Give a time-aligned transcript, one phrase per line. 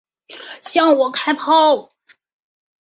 [0.63, 1.93] 向我开炮！